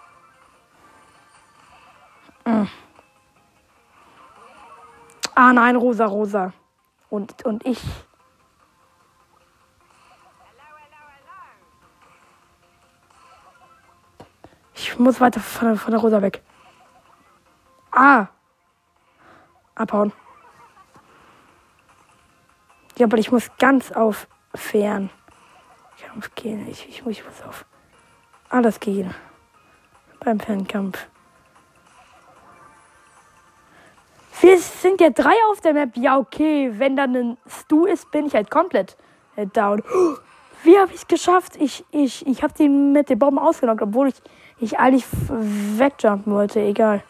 Mm. 2.44 2.64
Ah 5.34 5.54
nein, 5.54 5.76
rosa, 5.76 6.04
rosa. 6.04 6.52
Und, 7.08 7.42
und 7.46 7.64
ich. 7.64 7.80
Ich 14.86 14.98
muss 14.98 15.20
weiter 15.20 15.40
von, 15.40 15.76
von 15.76 15.90
der 15.90 16.00
rosa 16.00 16.22
weg. 16.22 16.42
Ah. 17.90 18.26
Abhauen. 19.74 20.12
Ja, 22.96 23.06
aber 23.06 23.18
ich 23.18 23.32
muss 23.32 23.50
ganz 23.58 23.90
auf 23.92 24.28
fern. 24.54 25.10
Kampf 26.16 26.34
gehen. 26.34 26.66
Ich, 26.70 26.88
ich, 26.88 27.06
ich 27.06 27.24
muss 27.24 27.42
auf 27.42 27.66
alles 28.48 28.80
gehen. 28.80 29.12
Beim 30.20 30.40
Fernkampf. 30.40 31.06
Wir 34.40 34.58
sind 34.58 35.00
ja 35.00 35.10
drei 35.10 35.34
auf 35.50 35.60
der 35.60 35.74
Map. 35.74 35.96
Ja, 35.96 36.16
okay. 36.16 36.70
Wenn 36.72 36.96
dann 36.96 37.14
ein 37.16 37.38
Stu 37.46 37.84
ist, 37.84 38.10
bin 38.12 38.26
ich 38.26 38.34
halt 38.34 38.50
komplett 38.50 38.96
äh, 39.34 39.46
down. 39.46 39.82
Wie 40.62 40.78
habe 40.78 40.90
ich 40.92 40.98
es 41.00 41.06
geschafft? 41.06 41.56
Ich, 41.56 41.84
ich, 41.90 42.26
ich 42.26 42.42
habe 42.42 42.54
den 42.54 42.92
mit 42.92 43.10
den 43.10 43.18
Bomben 43.18 43.38
ausgenockt, 43.38 43.82
obwohl 43.82 44.08
ich, 44.08 44.14
ich 44.58 44.78
eigentlich 44.78 45.04
wegjumpen 45.10 46.32
wollte. 46.32 46.60
Egal. 46.60 47.02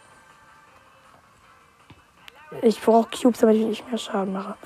Ich 2.63 2.81
brauche 2.81 3.09
Cubes, 3.11 3.41
damit 3.41 3.57
ich 3.57 3.67
nicht 3.67 3.89
mehr 3.89 3.99
Schaden 3.99 4.33
mache. 4.33 4.57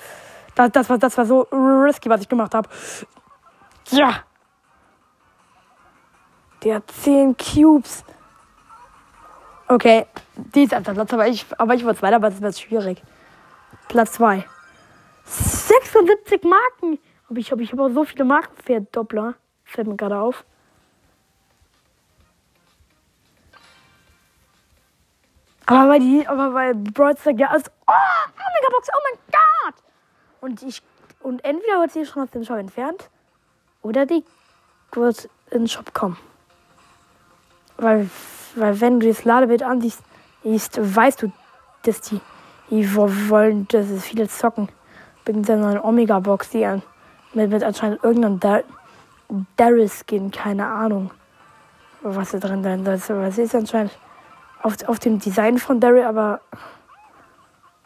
Das, 0.55 0.71
das, 0.73 0.91
war, 0.91 0.99
das 0.99 1.17
war 1.17 1.27
so 1.27 1.43
risky, 1.51 2.09
was 2.09 2.23
ich 2.23 2.29
gemacht 2.29 2.55
habe. 2.55 2.69
Ja. 3.91 4.25
Der 6.63 6.77
hat 6.77 6.91
10 6.91 7.37
Cubes. 7.37 8.05
Okay, 9.67 10.07
die 10.35 10.65
ist 10.65 10.75
einfach 10.75 10.95
Platz, 10.95 11.13
aber 11.13 11.29
ich, 11.29 11.47
aber 11.57 11.75
ich 11.75 11.85
war 11.85 11.95
zweiter, 11.95 12.17
aber 12.17 12.31
das 12.31 12.41
wird 12.41 12.59
schwierig. 12.59 13.03
Platz 13.89 14.13
2. 14.13 14.45
76 15.25 16.43
Marken. 16.43 16.99
Aber 17.29 17.39
ich 17.39 17.53
habe 17.53 17.63
ich 17.63 17.73
hab 17.73 17.79
auch 17.79 17.89
so 17.89 18.05
viele 18.05 18.25
Marken 18.25 18.55
für 18.65 18.81
Doppler. 18.81 19.35
Fällt 19.65 19.87
mir 19.87 19.97
gerade 19.97 20.19
auf. 20.19 20.45
Aber 25.71 25.89
weil 25.89 26.01
die, 26.01 26.27
aber 26.27 26.53
weil 26.53 26.75
Brawl 26.75 27.15
ja 27.37 27.55
ist. 27.55 27.71
Oh, 27.87 27.93
oh 27.93 28.71
Box, 28.73 28.89
oh 28.93 29.01
mein 29.05 29.21
Gott! 29.31 29.75
Und 30.41 30.63
ich, 30.65 30.83
und 31.21 31.45
entweder 31.45 31.81
wird 31.81 31.93
sie 31.93 32.05
schon 32.05 32.25
aus 32.25 32.31
dem 32.31 32.43
Shop 32.43 32.59
entfernt, 32.59 33.09
oder 33.83 34.05
die 34.05 34.25
wird 34.91 35.31
in 35.53 35.61
den 35.61 35.69
Shop 35.69 35.95
kommen. 35.95 36.17
Weil, 37.77 38.11
weil 38.57 38.81
wenn 38.81 38.99
du 38.99 39.07
das 39.07 39.25
Ladebild 39.25 39.63
ansiehst, 39.63 40.03
weißt 40.43 41.23
du, 41.23 41.33
dass 41.85 42.01
die, 42.01 42.21
die 42.71 42.93
wollen, 42.97 43.69
dass 43.69 43.91
es 43.91 44.07
viele 44.07 44.27
zocken. 44.27 44.69
Wegen 45.25 45.45
der 45.45 45.57
neuen 45.57 45.79
Omega-Box, 45.79 46.51
die 46.51 46.65
an, 46.65 46.83
mit, 47.33 47.49
mit 47.49 47.63
anscheinend 47.63 48.03
irgendeinem 48.03 48.41
Daryl-Skin, 49.57 50.33
keine 50.33 50.67
Ahnung, 50.67 51.13
was 52.03 52.33
da 52.33 52.39
drin 52.39 52.65
sein 52.65 52.85
soll. 52.99 53.23
Was 53.23 53.39
ist 53.39 53.55
anscheinend 53.55 53.93
auf, 54.63 54.77
auf 54.87 54.99
dem 54.99 55.19
Design 55.19 55.59
von 55.59 55.81
Daryl, 55.81 56.05
aber 56.05 56.41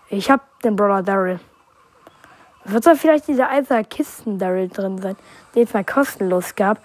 ich 0.09 0.31
hab 0.31 0.61
den 0.61 0.77
Brawler 0.77 1.03
Daryl. 1.03 1.41
Wird 2.65 2.87
da 2.87 2.95
vielleicht 2.95 3.29
dieser 3.29 3.51
alte 3.51 3.85
Kisten 3.85 4.39
Daryl 4.39 4.69
drin 4.69 4.99
sein, 4.99 5.17
den 5.55 5.65
es 5.65 5.75
mal 5.75 5.85
kostenlos 5.85 6.55
gab? 6.55 6.79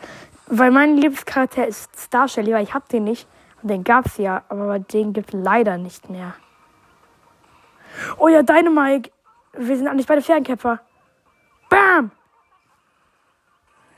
Weil 0.47 0.71
mein 0.71 0.97
Lieblingscharakter 0.97 1.67
ist 1.67 1.95
Star 1.97 2.27
Shelly, 2.27 2.53
weil 2.53 2.63
ich 2.63 2.73
hab 2.73 2.89
den 2.89 3.05
nicht. 3.05 3.27
Und 3.61 3.69
den 3.69 3.83
gab's 3.83 4.17
ja, 4.17 4.43
aber 4.49 4.79
den 4.79 5.13
gibt 5.13 5.31
leider 5.31 5.77
nicht 5.77 6.09
mehr. 6.09 6.33
Oh 8.17 8.27
ja, 8.27 8.41
Dynamite. 8.41 9.11
Wir 9.53 9.77
sind 9.77 9.87
eigentlich 9.87 10.07
beide 10.07 10.21
Fernkämpfer. 10.21 10.79
Bam! 11.69 12.11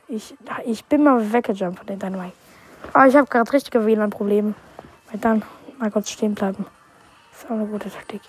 Ich, 0.08 0.36
ich 0.66 0.84
bin 0.86 1.04
mal 1.04 1.32
weggejumpt 1.32 1.80
von 1.80 1.88
den 1.88 2.00
Dynamite. 2.00 2.34
Aber 2.94 3.08
ich 3.08 3.16
habe 3.16 3.28
gerade 3.28 3.52
richtige 3.54 3.86
WLAN-Probleme. 3.86 4.54
Weil 5.10 5.20
dann 5.20 5.44
mal 5.82 5.92
kurz 5.92 6.12
stehen 6.12 6.36
bleiben. 6.36 6.66
Das 7.32 7.44
ist 7.44 7.46
auch 7.46 7.56
eine 7.56 7.66
gute 7.66 7.90
Taktik. 7.90 8.22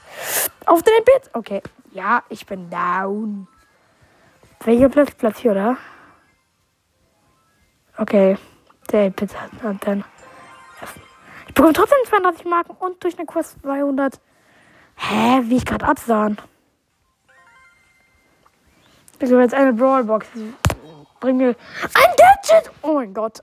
Auf 0.67 0.83
den 0.83 1.05
Bit! 1.05 1.31
Okay. 1.35 1.63
Ja, 1.93 2.23
ich 2.29 2.47
bin 2.47 2.71
down. 2.71 3.47
Welcher 4.65 4.89
Platz? 4.89 5.15
Platz 5.15 5.39
hier, 5.39 5.53
oder? 5.53 5.77
Okay. 7.99 8.39
Der 8.91 9.11
Bit 9.11 9.37
hat 9.39 9.87
dann. 9.87 10.05
Ich 11.47 11.55
bekomme 11.55 11.75
trotzdem 11.75 11.99
32 12.09 12.47
Marken 12.47 12.73
und 12.79 13.03
durch 13.05 13.19
eine 13.19 13.27
Quest 13.27 13.57
200. 13.63 14.19
Hä? 14.97 15.43
Wie 15.45 15.57
ich 15.57 15.67
gerade 15.67 15.87
absahen. 15.87 16.39
Ich 19.19 19.31
habe 19.31 19.43
jetzt 19.43 19.55
eine 19.55 19.73
Brawlbox. 19.73 20.27
Bring 21.21 21.37
mir 21.37 21.49
ein 21.49 22.17
Gadget! 22.17 22.73
Oh 22.83 22.95
mein 22.95 23.15
Gott. 23.15 23.43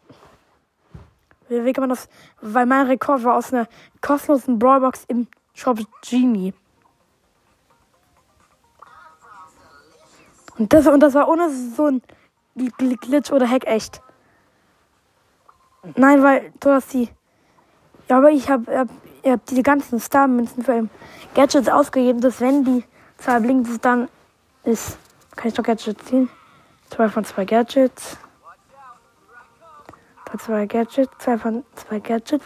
Wie 1.50 1.74
kann 1.74 1.82
man 1.82 1.90
das? 1.90 2.08
Weil 2.42 2.66
mein 2.66 2.86
Rekord 2.86 3.24
war 3.24 3.36
aus 3.36 3.52
einer 3.52 3.68
kostenlosen 4.02 4.60
Brawlbox 4.60 5.06
im 5.08 5.28
Shop 5.54 5.80
Genie. 6.08 6.54
Und 10.58 10.74
das, 10.74 10.88
und 10.88 11.00
das 11.00 11.14
war 11.14 11.28
ohne 11.28 11.50
so 11.50 11.88
ein 11.88 12.02
Glitch 12.56 13.32
oder 13.32 13.50
Hack 13.50 13.66
echt. 13.66 14.02
Nein, 15.96 16.22
weil 16.22 16.52
du 16.60 16.72
hast 16.72 16.94
die. 16.94 17.10
Ja, 18.10 18.18
aber 18.18 18.32
ich 18.32 18.50
habe 18.50 18.80
hab, 18.80 18.90
hab 19.26 19.46
diese 19.46 19.64
ganzen 19.64 20.00
Star-Münzen 20.00 20.64
für 20.64 20.90
Gadgets 21.34 21.70
ausgegeben, 21.70 22.20
dass 22.20 22.42
wenn 22.42 22.66
die 22.66 22.84
Zahl 23.18 23.42
blinkt, 23.42 23.84
dann 23.86 24.10
ist. 24.64 24.98
Kann 25.36 25.48
ich 25.48 25.54
doch 25.54 25.64
Gadgets 25.64 26.06
ziehen? 26.06 26.30
Zwei 26.90 27.08
von 27.08 27.24
zwei 27.24 27.46
Gadgets. 27.46 28.18
Zwei 30.38 30.66
Gadgets. 30.66 31.12
Zwei 31.18 31.38
von 31.38 31.66
zwei 31.76 32.00
Gadgets. 32.00 32.46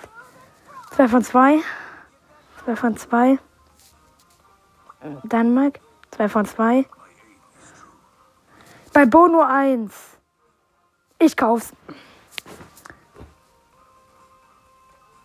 Zwei 0.91 1.07
von 1.07 1.23
zwei. 1.23 1.59
2 2.65 2.75
von 2.77 2.97
2. 2.97 3.39
Dänemark. 5.23 5.79
2 6.11 6.29
von 6.29 6.45
2. 6.45 6.85
Bei 8.93 9.05
Bo 9.05 9.27
nur 9.27 9.47
1. 9.47 9.91
Ich 11.19 11.35
kauf's. 11.35 11.73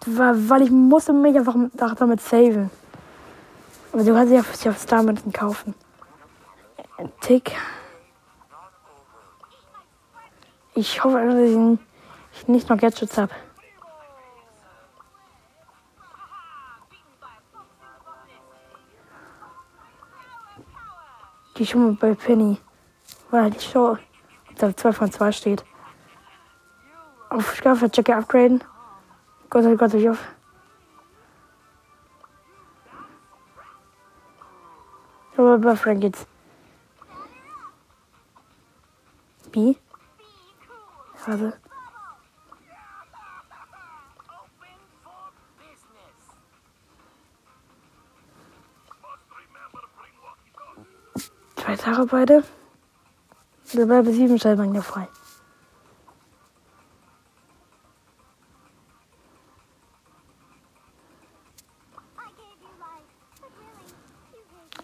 Weil 0.07 0.63
ich 0.63 0.71
musste 0.71 1.13
mich 1.13 1.37
einfach 1.37 1.55
damit 1.97 2.21
saven. 2.21 2.71
Aber 3.93 4.03
du 4.03 4.15
kannst 4.15 4.33
dich 4.33 4.69
auf 4.69 4.79
Star 4.79 5.03
Münzen 5.03 5.33
kaufen. 5.33 5.75
Tick. 7.21 7.57
Ich 10.75 11.05
hoffe, 11.05 11.25
dass 11.25 11.37
ich 11.37 11.79
nicht 12.47 12.69
noch 12.69 12.79
Gadgets 12.79 13.19
habe. 13.19 13.35
Die 21.57 21.67
schon 21.67 21.83
mal 21.83 21.93
bei 21.95 22.15
Penny. 22.15 22.59
Weil 23.31 23.55
ich 23.57 23.69
schon 23.69 23.99
da 24.57 24.77
2 24.77 24.93
von 24.93 25.11
2 25.11 25.33
steht. 25.33 25.65
Auf 27.31 27.57
Scaffer 27.57 27.91
Checker 27.91 28.19
upgraden. 28.19 28.63
Gott 29.51 29.65
sei 29.65 29.75
Gott, 29.75 29.95
ich 29.95 30.09
auf. 30.09 30.19
Aber 35.37 35.59
bei 35.59 35.77
Frank 35.77 36.01
geht's. 36.01 36.27
B. 39.53 39.77
Warte. 41.27 41.68
Tage 51.79 52.07
beide. 52.07 52.45
Wir 53.73 53.87
bleiben 53.87 54.13
sieben 54.13 54.39
Stellbank 54.39 54.83
frei. 54.85 55.09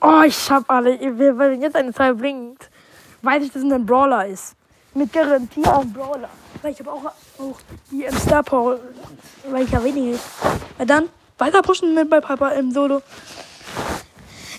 Oh, 0.01 0.23
ich 0.27 0.51
hab 0.51 0.69
alle. 0.71 0.99
Wenn 1.01 1.63
jetzt 1.63 1.77
eine 1.77 1.93
Zahl 1.95 2.15
blinkt, 2.15 2.71
weiß 3.23 3.43
ich, 3.43 3.53
dass 3.53 3.63
es 3.63 3.73
ein 3.73 3.87
Brawler 3.87 4.27
ist. 4.27 4.55
Mit 4.93 5.13
Garantie 5.13 5.65
auch 5.65 5.85
Brawler. 5.85 6.29
Weil 6.61 6.73
ich 6.73 6.81
habe 6.81 6.93
auch, 6.93 7.07
auch 7.07 7.59
die 7.91 8.05
im 8.05 8.17
Star 8.19 8.43
Power, 8.43 8.79
weil 9.51 9.65
ich 9.65 9.71
ja 9.71 9.83
wenig. 9.83 10.21
Ja, 10.79 10.85
dann 10.85 11.09
weiter 11.39 11.63
pushen 11.63 11.95
mit 11.95 12.11
bei 12.11 12.21
Piper 12.21 12.55
im 12.55 12.71
Solo. 12.71 13.03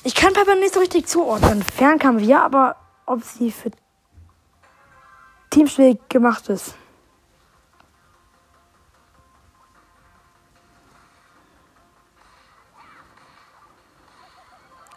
Ich 0.05 0.13
kann 0.13 0.33
Piper 0.33 0.53
nicht 0.53 0.71
so 0.71 0.79
richtig 0.79 1.07
zuordnen. 1.07 1.63
Fernkampf 1.63 2.21
ja, 2.21 2.45
aber 2.45 2.75
ob 3.07 3.23
sie 3.23 3.51
für 3.51 3.71
Teamspiel 5.49 5.97
gemacht 6.09 6.47
ist. 6.47 6.75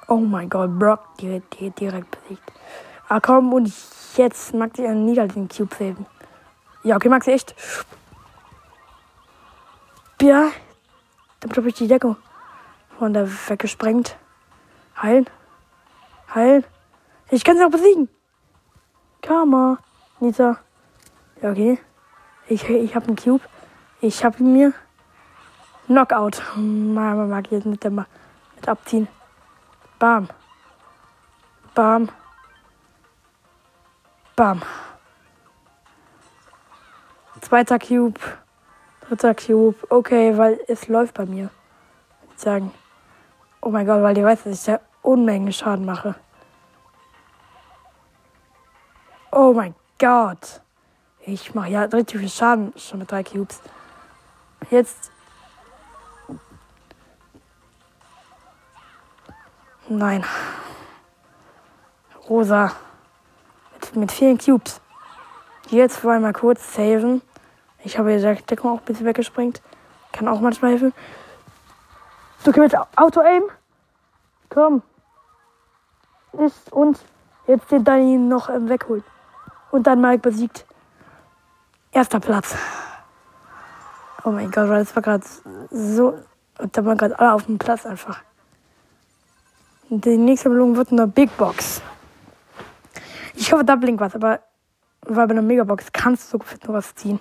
Oh 0.08 0.16
mein 0.16 0.50
Gott, 0.50 0.78
Brock 0.78 1.16
direkt, 1.16 1.58
direkt, 1.58 1.80
direkt 1.80 2.10
besiegt. 2.10 2.52
Ah 3.08 3.20
komm, 3.20 3.54
und 3.54 3.72
jetzt 4.18 4.52
mag 4.52 4.72
sie 4.76 4.86
einen 4.86 5.06
Nieder 5.06 5.26
den 5.26 5.48
Cube 5.48 5.74
saven. 5.74 6.04
Ja, 6.82 6.96
okay, 6.96 7.08
mag 7.08 7.24
sie 7.24 7.32
echt. 7.32 7.54
Ja, 10.20 10.50
damit 11.40 11.56
habe 11.56 11.68
ich 11.70 11.76
die 11.76 11.88
Deckung 11.88 12.16
von 12.98 13.14
der 13.14 13.26
weggesprengt. 13.48 14.18
Heilen. 15.00 15.26
Heilen. 16.34 16.64
Ich 17.30 17.44
kann 17.44 17.56
sie 17.56 17.64
auch 17.64 17.70
besiegen. 17.70 18.08
Karma. 19.22 19.78
Nita. 20.18 20.58
Ja, 21.40 21.50
okay. 21.50 21.78
Ich, 22.48 22.68
ich 22.68 22.94
habe 22.96 23.06
einen 23.06 23.16
Cube. 23.16 23.44
Ich 24.00 24.24
habe 24.24 24.42
mir. 24.42 24.72
Knockout. 25.86 26.42
Mama 26.56 27.26
mag 27.26 27.50
jetzt 27.50 27.66
mit, 27.66 27.82
der, 27.84 27.90
mit 27.90 28.06
abziehen. 28.66 29.08
Bam. 29.98 30.28
Bam. 31.74 32.08
Bam. 34.34 34.62
Zweiter 37.40 37.78
Cube. 37.78 38.20
Dritter 39.02 39.34
Cube. 39.34 39.76
Okay, 39.88 40.36
weil 40.36 40.60
es 40.66 40.88
läuft 40.88 41.14
bei 41.14 41.24
mir. 41.24 41.50
Ich 42.34 42.42
sagen. 42.42 42.72
Oh 43.60 43.70
mein 43.70 43.86
Gott, 43.86 44.02
weil 44.02 44.14
die 44.14 44.24
weiß, 44.24 44.44
dass 44.44 44.58
ich 44.58 44.64
da 44.64 44.80
Unmengen 45.02 45.52
Schaden 45.52 45.84
mache. 45.84 46.14
Oh 49.30 49.52
mein 49.52 49.74
Gott. 49.98 50.60
Ich 51.20 51.54
mache 51.54 51.70
ja 51.70 51.82
richtig 51.82 52.20
viel 52.20 52.28
Schaden 52.28 52.72
schon 52.76 53.00
mit 53.00 53.10
drei 53.10 53.22
Cubes. 53.22 53.60
Jetzt. 54.70 55.10
Nein. 59.88 60.24
Rosa. 62.28 62.72
Mit, 63.74 63.96
mit 63.96 64.12
vielen 64.12 64.38
Cubes. 64.38 64.80
Jetzt 65.70 66.02
wollen 66.02 66.22
wir 66.22 66.28
mal 66.28 66.32
kurz 66.32 66.74
saven. 66.74 67.22
Ich 67.84 67.98
habe 67.98 68.16
die 68.16 68.44
Deckung 68.44 68.72
auch 68.72 68.78
ein 68.78 68.84
bisschen 68.84 69.06
weggesprengt. 69.06 69.62
Kann 70.12 70.28
auch 70.28 70.40
manchmal 70.40 70.72
helfen. 70.72 70.92
Du 72.44 72.52
kannst 72.52 72.76
Auto-Aim. 72.96 73.44
Komm. 74.48 74.82
Ist 76.32 76.72
und 76.72 76.98
jetzt 77.46 77.70
den 77.70 77.84
Dani 77.84 78.16
noch 78.16 78.48
ähm, 78.48 78.68
wegholen. 78.68 79.04
Und 79.70 79.86
dann 79.86 80.00
Mike 80.00 80.18
besiegt. 80.18 80.64
Erster 81.92 82.20
Platz. 82.20 82.56
Oh 84.24 84.30
mein 84.30 84.50
Gott, 84.50 84.68
das 84.68 84.94
war 84.94 85.02
gerade 85.02 85.24
so. 85.70 86.18
Und 86.58 86.76
da 86.76 86.84
waren 86.84 86.98
gerade 86.98 87.18
alle 87.18 87.32
auf 87.32 87.46
dem 87.46 87.58
Platz 87.58 87.86
einfach. 87.86 88.20
Die 89.90 90.18
nächste 90.18 90.50
Belohnung 90.50 90.76
wird 90.76 90.92
eine 90.92 91.06
Big 91.06 91.34
Box. 91.36 91.80
Ich 93.34 93.52
hoffe, 93.52 93.64
da 93.64 93.76
blinkt 93.76 94.00
was, 94.00 94.14
aber 94.14 94.40
weil 95.02 95.26
bei 95.26 95.32
einer 95.32 95.42
Megabox 95.42 95.92
kannst 95.92 96.32
du 96.32 96.38
so 96.38 96.44
nur 96.66 96.76
was 96.76 96.94
ziehen. 96.94 97.20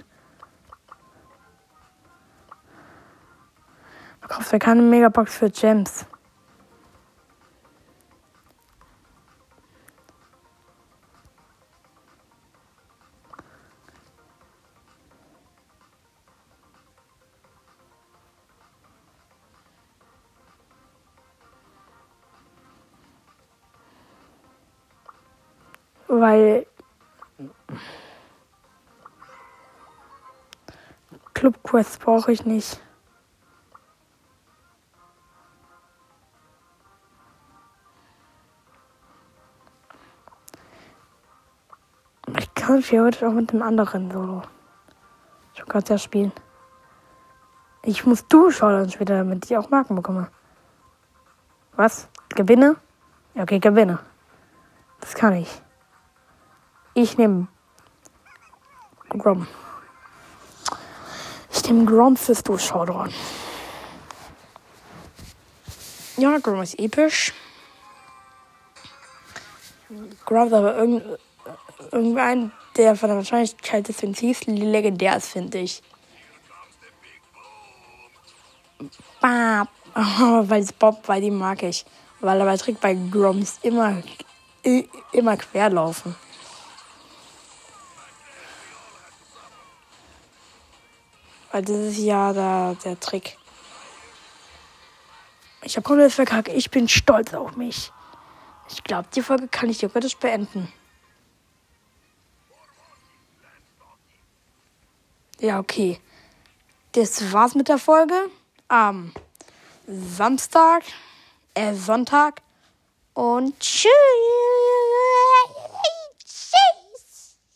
Du 4.22 4.28
kaufst 4.28 4.52
ja 4.52 4.60
keine 4.60 4.82
Megabox 4.82 5.38
für 5.38 5.50
Gems. 5.50 6.06
Weil 26.20 26.66
Club 31.34 31.62
Quest 31.64 32.00
brauche 32.00 32.32
ich 32.32 32.46
nicht. 32.46 32.80
Ich 42.38 42.54
kann 42.54 42.82
theoretisch 42.82 43.24
auch 43.24 43.32
mit 43.32 43.52
dem 43.52 43.62
anderen 43.62 44.12
Solo 44.12 44.44
schon 45.58 45.68
gerade 45.68 45.94
ja 45.94 45.98
spielen. 45.98 46.32
Ich 47.84 48.06
muss 48.06 48.28
du 48.28 48.52
schauen 48.52 48.90
später, 48.90 49.18
damit 49.18 49.46
ich 49.46 49.58
auch 49.58 49.70
Marken 49.70 49.96
bekomme. 49.96 50.30
Was? 51.76 52.10
Gewinne? 52.30 52.76
Ja, 53.34 53.44
okay, 53.44 53.60
gewinne. 53.60 54.00
Das 55.00 55.14
kann 55.14 55.34
ich. 55.34 55.62
Ich 56.98 57.16
nehme 57.16 57.48
Grom. 59.10 59.46
Ich 61.52 61.64
nehme 61.66 61.86
Grom 61.86 62.18
fürs 62.18 62.42
Durchschaudern. 62.42 63.14
Ja, 66.18 66.40
Grom 66.40 66.64
ist 66.64 66.80
episch. 66.80 67.36
Grom 70.26 70.48
ist 70.48 70.54
aber 70.54 70.76
irgend, 70.76 71.04
irgendein, 71.92 72.52
der 72.76 72.96
von 72.96 73.10
der 73.10 73.18
Wahrscheinlichkeit 73.18 73.88
des 73.88 73.98
Prinzips 73.98 74.48
legendär 74.48 75.18
ist, 75.18 75.28
finde 75.28 75.60
ich. 75.60 75.84
Bam. 79.22 79.68
weil 80.50 80.64
es 80.64 80.74
Bob, 80.74 81.08
weil 81.08 81.22
die 81.22 81.30
mag 81.30 81.62
ich. 81.62 81.86
Weil 82.22 82.40
er 82.40 82.48
bei 82.48 82.58
Trick 82.58 82.82
bei 82.82 82.96
Groms 82.96 83.60
immer, 83.62 84.02
immer 85.12 85.38
querlaufen. 85.38 86.16
Weil 91.52 91.62
das 91.64 91.78
ist 91.78 91.98
ja 91.98 92.34
der, 92.34 92.76
der 92.84 93.00
Trick. 93.00 93.38
Ich 95.64 95.76
habe 95.76 95.84
komplett 95.84 96.12
verkackt. 96.12 96.50
Ich 96.50 96.70
bin 96.70 96.88
stolz 96.88 97.34
auf 97.34 97.56
mich. 97.56 97.92
Ich 98.70 98.84
glaube, 98.84 99.08
die 99.14 99.22
Folge 99.22 99.48
kann 99.48 99.70
ich 99.70 99.80
theoretisch 99.80 100.18
beenden. 100.18 100.72
Ja, 105.40 105.60
okay. 105.60 106.00
Das 106.94 107.32
war's 107.32 107.56
mit 107.56 107.70
der 107.70 107.78
Folge. 107.78 108.14
Am 108.68 109.14
Samstag, 109.88 110.84
äh, 111.54 111.74
Sonntag. 111.74 112.42
Und 113.14 113.60
tschüss. 113.60 113.92